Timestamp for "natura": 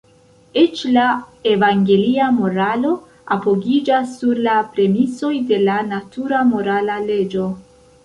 5.95-6.45